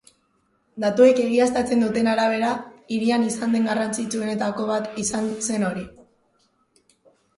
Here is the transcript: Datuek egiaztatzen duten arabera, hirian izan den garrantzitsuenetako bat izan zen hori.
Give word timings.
Datuek 0.83 1.19
egiaztatzen 1.23 1.83
duten 1.85 2.09
arabera, 2.15 2.49
hirian 2.95 3.27
izan 3.27 3.53
den 3.57 3.69
garrantzitsuenetako 3.73 4.67
bat 4.73 4.89
izan 5.05 5.29
zen 5.51 5.67
hori. 5.69 5.89